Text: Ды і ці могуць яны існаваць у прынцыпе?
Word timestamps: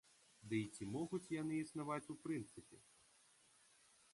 Ды 0.53 0.61
і 0.67 0.69
ці 0.77 0.87
могуць 0.95 1.31
яны 1.41 1.59
існаваць 1.65 2.09
у 2.15 2.15
прынцыпе? 2.25 2.81